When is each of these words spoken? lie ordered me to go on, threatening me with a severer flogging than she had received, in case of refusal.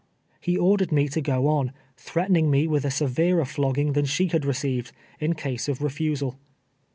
lie 0.47 0.55
ordered 0.57 0.91
me 0.91 1.07
to 1.07 1.21
go 1.21 1.45
on, 1.47 1.71
threatening 1.95 2.49
me 2.49 2.65
with 2.65 2.83
a 2.83 2.89
severer 2.89 3.45
flogging 3.45 3.93
than 3.93 4.03
she 4.03 4.29
had 4.29 4.45
received, 4.45 4.91
in 5.19 5.35
case 5.35 5.69
of 5.69 5.79
refusal. 5.79 6.39